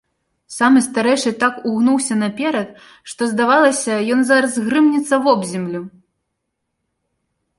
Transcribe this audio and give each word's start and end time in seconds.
Самы 0.53 0.79
старэйшы 0.85 1.31
так 1.43 1.59
угнуўся 1.71 2.15
наперад, 2.23 2.69
што 3.11 3.21
здавалася, 3.33 3.93
ён 4.15 4.21
зараз 4.31 4.53
грымнецца 4.69 5.15
вобземлю. 5.27 5.81